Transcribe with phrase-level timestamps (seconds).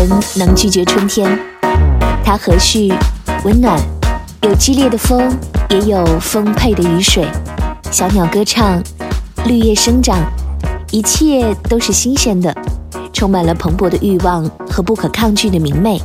[0.00, 1.38] 人能拒绝春天，
[2.24, 2.90] 它和煦、
[3.44, 3.78] 温暖，
[4.40, 5.30] 有激烈的风，
[5.68, 7.28] 也有丰沛的雨水。
[7.90, 8.82] 小鸟歌唱，
[9.44, 10.18] 绿叶生长，
[10.90, 12.54] 一切都是新鲜的，
[13.12, 16.00] 充满了蓬勃的欲望和不可抗拒的明媚。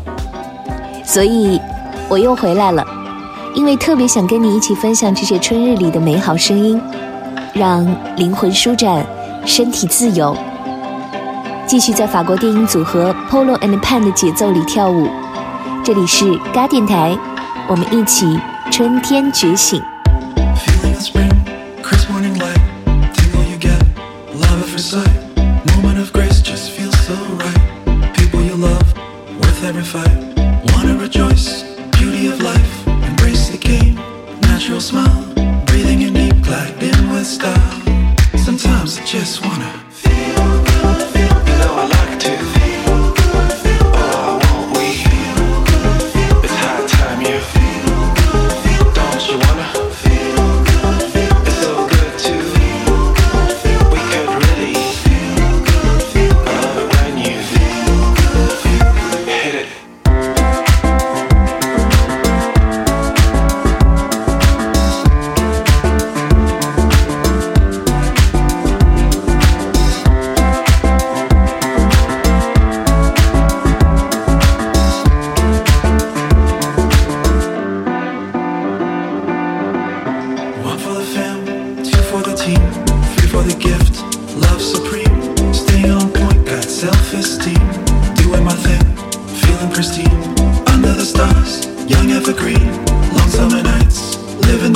[1.06, 1.62] 所以，
[2.09, 2.86] 我又回来了，
[3.53, 6.81] 因为特别想跟你一起分享这些春日里的美好声音，
[7.53, 7.88] 让
[8.18, 9.06] 灵魂舒展，
[9.45, 10.36] 身体自由。
[11.68, 15.10] 继续在法国电影组合 Polo and Pan 的节奏里跳舞。
[15.84, 17.18] 这里是嘎电台，
[17.68, 18.40] 我们一起
[18.70, 19.82] 春天觉醒。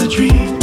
[0.10, 0.59] dream.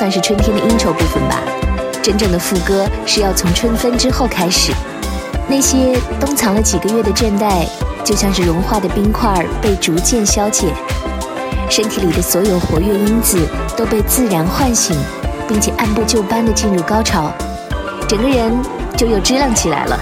[0.00, 1.42] 算是春天的 intro 部分吧。
[2.02, 4.72] 真正的副歌是要从春分之后开始。
[5.46, 7.66] 那些冬藏了几个月的倦怠，
[8.02, 10.68] 就像是融化的冰块被逐渐消解，
[11.68, 14.96] 身体里的所有活跃因子都被自然唤醒，
[15.46, 17.30] 并且按部就班地进入高潮，
[18.08, 18.50] 整个人
[18.96, 20.00] 就又支棱起来了。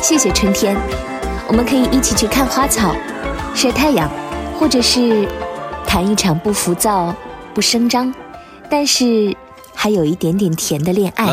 [0.00, 0.74] 谢谢春天，
[1.46, 2.96] 我们可以一起去看花草、
[3.54, 4.10] 晒太阳，
[4.58, 5.28] 或者是
[5.86, 7.14] 谈一场不浮躁、
[7.52, 8.14] 不声张，
[8.70, 9.36] 但是
[9.74, 11.26] 还有一点点甜的恋爱。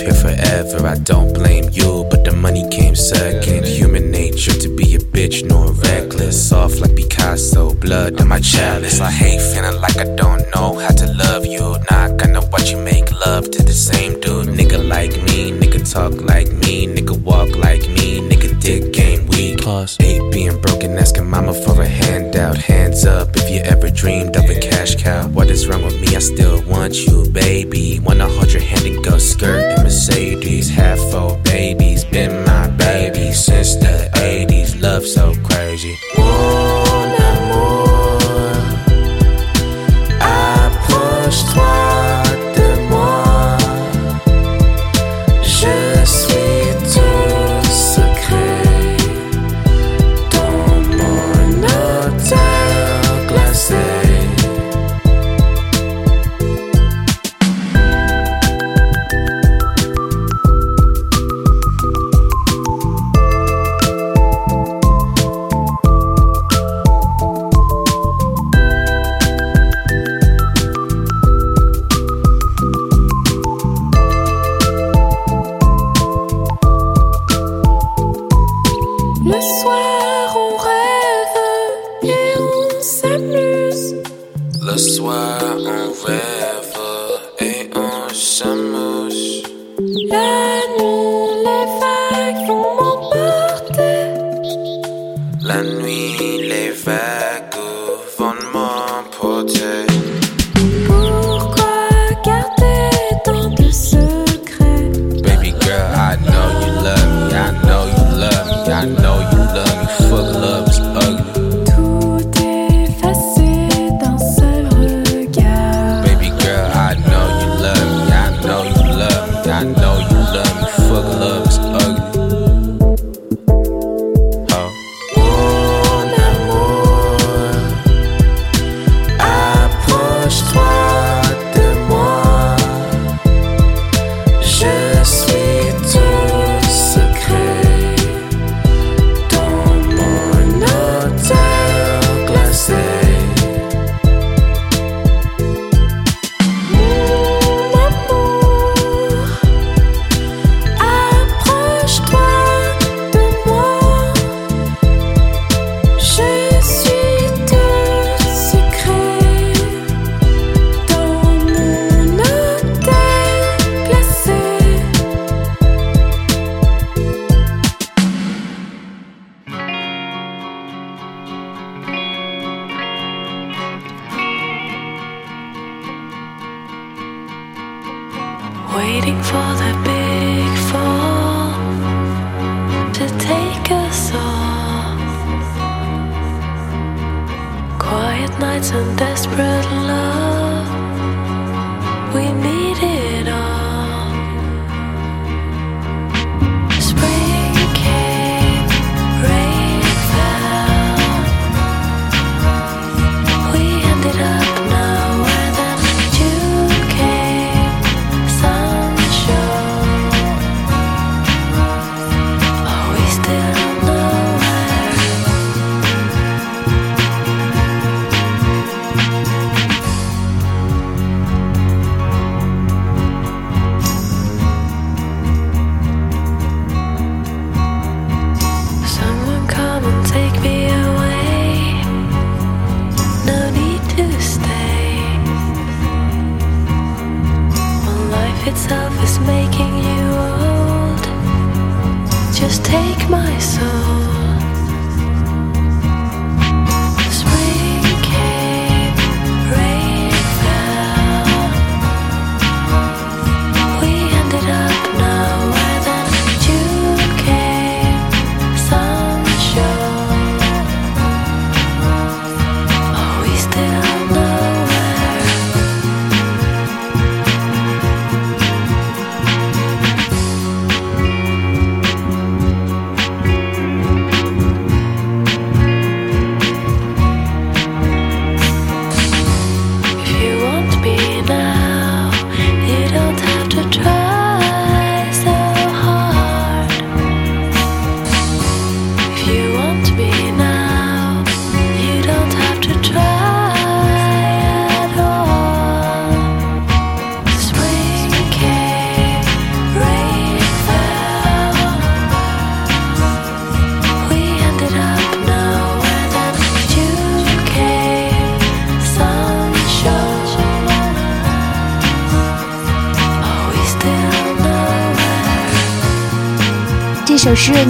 [0.00, 0.86] here forever.
[0.86, 3.66] I don't blame you, but the money came second.
[3.66, 6.48] Human nature to be a bitch nor reckless.
[6.48, 9.00] Soft like Picasso, blood on my chalice.
[9.00, 11.76] I hate feeling like I don't know how to love you.
[11.90, 14.48] Not gonna watch you make love to the same dude.
[14.48, 19.58] Nigga like me, nigga talk like me, nigga walk like me, nigga dick game weak.
[19.58, 22.56] Plus, hate being broken, asking mama for a hand out.
[22.56, 25.28] Hands up if you ever dreamed of a cash cow.
[25.28, 26.16] What is wrong with me?
[26.16, 28.00] I still want you, baby.
[28.00, 30.68] Wanna hold your hand and go skirt Mercedes.
[30.70, 34.80] Half old babies, been my baby since the 80s.
[34.80, 35.94] Love so crazy.
[36.16, 38.79] Wanna more.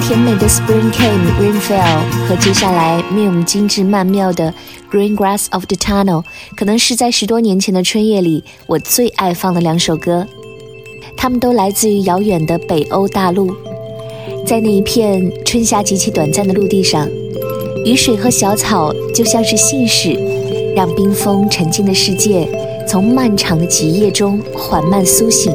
[0.00, 4.52] 甜美的 Spring Came Rain Fell 和接下来 Mium 精致曼妙的
[4.90, 6.24] Green Grass of the Tunnel，
[6.56, 10.26] 可能是在十多年前的春夜里我最爱放的两首歌。
[11.16, 13.54] 它们都来自于遥远的北欧大陆，
[14.46, 17.06] 在那一片春夏极其短暂的陆地上，
[17.84, 20.12] 雨水和小草就像是信使，
[20.74, 22.48] 让冰封沉静的世界
[22.88, 25.54] 从漫长的极夜中缓慢苏醒。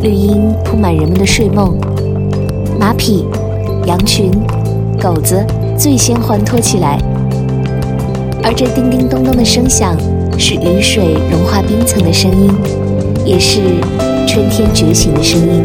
[0.00, 1.76] 绿荫铺满人们的睡梦。
[2.84, 3.24] 马匹、
[3.86, 4.30] 羊群、
[5.00, 5.42] 狗子
[5.74, 6.98] 最先欢脱起来，
[8.42, 9.96] 而这叮叮咚咚的声响，
[10.36, 12.50] 是雨水融化冰层的声音，
[13.24, 13.58] 也是
[14.26, 15.64] 春天觉醒的声音。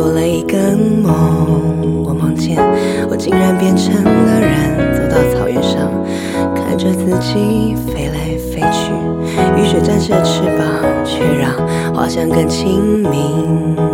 [0.00, 0.56] 做了一个
[1.04, 2.02] 梦。
[2.02, 2.56] 我梦见
[3.10, 5.92] 我竟然变成了人，走到草原上，
[6.54, 8.94] 看着自己飞来飞去。
[9.60, 11.52] 雨水沾湿翅膀，却让
[11.94, 13.89] 花香更清明。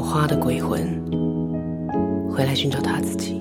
[0.00, 0.80] 朵花的鬼魂，
[2.32, 3.38] 回来寻找他自己。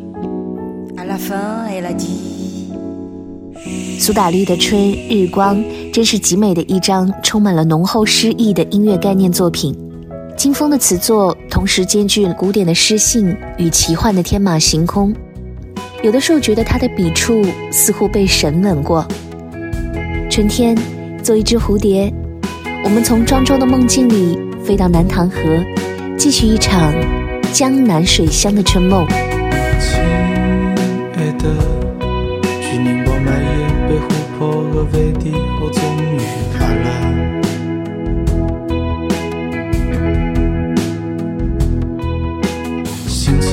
[3.97, 4.77] 苏打绿的《春
[5.09, 5.55] 日光》
[5.93, 9.73] 真是极美的一张充满了浓厚诗意的音乐概念作品。
[10.35, 15.15] 金峰的词作同时兼具古典的诗性与奇幻的天马行空，
[16.03, 17.41] 有的时候觉得他的笔触
[17.71, 19.07] 似乎被神吻过。
[20.29, 20.77] 春天，
[21.23, 22.13] 做一只蝴蝶，
[22.83, 25.37] 我们从庄周的梦境里飞到南塘河，
[26.19, 26.93] 继续一场
[27.53, 29.07] 江南水乡的春梦。
[29.79, 30.01] 亲
[31.15, 31.45] 爱的，
[32.61, 33.49] 去宁波买烟，
[33.87, 36.19] 被湖泊和飞地，我终于
[36.53, 36.87] 怕了。
[43.07, 43.47] 行车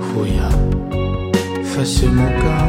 [0.00, 0.48] 虎牙，
[1.62, 2.65] 发现木岗。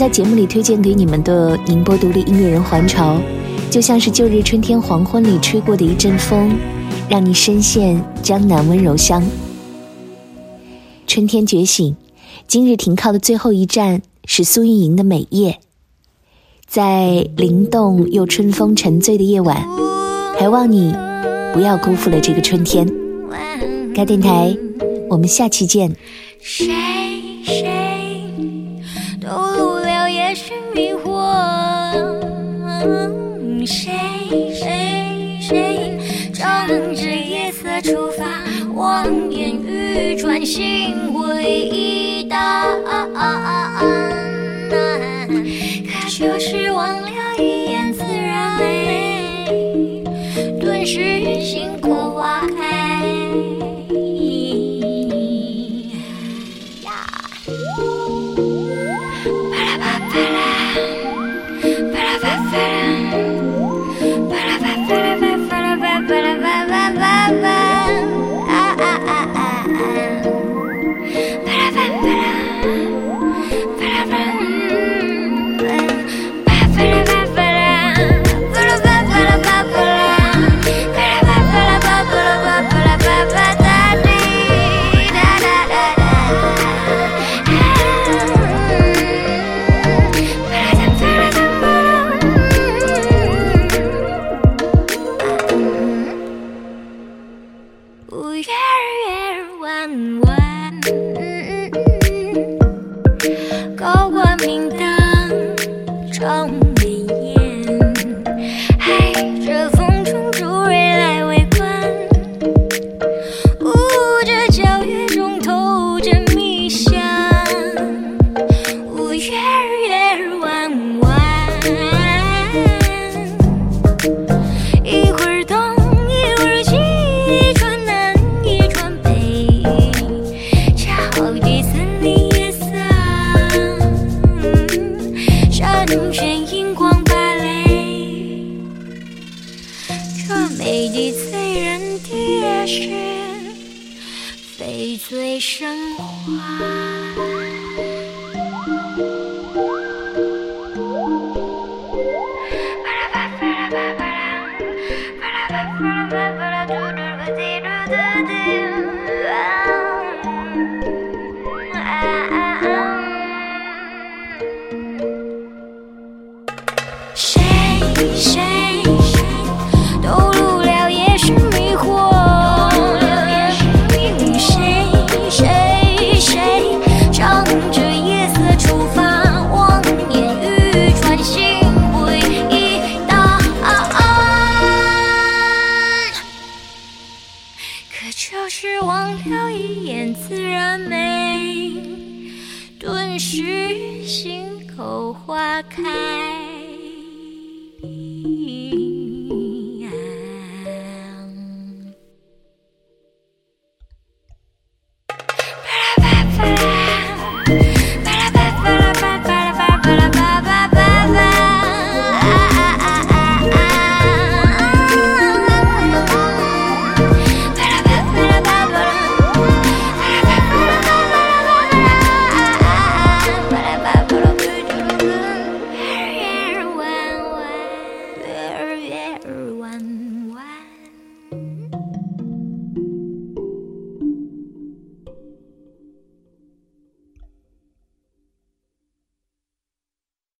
[0.00, 3.20] 在节目里推荐给你们的宁波独立音乐人黄潮，
[3.70, 6.56] 就像是旧日春天黄昏里吹过的一阵风，
[7.06, 9.22] 让你深陷江南温柔乡。
[11.06, 11.94] 春天觉醒，
[12.48, 15.50] 今日停靠的最后一站是苏运莹的《美夜》。
[16.66, 19.68] 在灵动又春风沉醉的夜晚，
[20.38, 20.94] 还望你
[21.52, 22.90] 不要辜负了这个春天。
[23.94, 24.56] 该电台，
[25.10, 25.94] 我们下期见。
[26.40, 26.72] 谁
[27.44, 27.89] 谁
[33.66, 33.92] 谁
[34.54, 35.98] 谁谁
[36.32, 38.24] 仗着夜色出发，
[38.74, 42.38] 望眼欲穿心回忆荡，
[45.86, 50.02] 可就是忘了一眼自然美，
[50.58, 51.69] 顿时心